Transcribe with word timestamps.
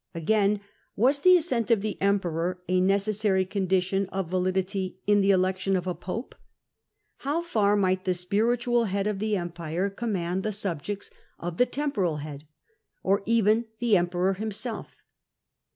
Again, 0.15 0.61
was 0.95 1.21
the 1.21 1.29
Digitized 1.29 1.29
by 1.29 1.29
VjOOQIC 1.29 1.37
Introductory 1.37 1.37
9 1.37 1.37
assent 1.37 1.71
of 1.71 1.81
the 1.83 2.01
emperor 2.01 2.61
a 2.67 2.81
necessary 2.81 3.45
condition 3.45 4.05
of 4.09 4.29
validity 4.31 4.99
in 5.05 5.21
the 5.21 5.29
election 5.29 5.75
of 5.75 5.85
a 5.85 5.93
pope? 5.93 6.33
How 7.17 7.41
far 7.43 7.75
might 7.75 8.05
the 8.05 8.13
spiri 8.13 8.57
tual 8.57 8.87
head 8.87 9.05
of 9.05 9.19
the 9.19 9.37
empire 9.37 9.91
command 9.91 10.41
the 10.41 10.51
subjects 10.51 11.11
of 11.37 11.57
the 11.57 11.67
temporal 11.67 12.15
head, 12.17 12.47
or 13.03 13.21
even 13.27 13.65
the 13.77 13.95
emperor 13.95 14.33
himself? 14.33 14.95